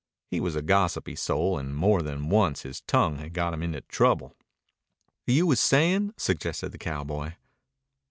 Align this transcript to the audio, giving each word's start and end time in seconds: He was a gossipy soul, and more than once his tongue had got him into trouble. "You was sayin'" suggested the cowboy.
He 0.31 0.39
was 0.39 0.55
a 0.55 0.63
gossipy 0.63 1.15
soul, 1.15 1.59
and 1.59 1.75
more 1.75 2.01
than 2.01 2.29
once 2.31 2.63
his 2.63 2.81
tongue 2.81 3.17
had 3.19 3.33
got 3.35 3.53
him 3.53 3.61
into 3.61 3.81
trouble. 3.81 4.35
"You 5.27 5.45
was 5.45 5.59
sayin'" 5.59 6.15
suggested 6.17 6.71
the 6.71 6.79
cowboy. 6.79 7.33